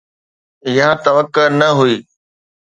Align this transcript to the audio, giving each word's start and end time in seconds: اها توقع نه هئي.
اها 0.67 0.89
توقع 1.05 1.47
نه 1.59 1.69
هئي. 1.77 1.97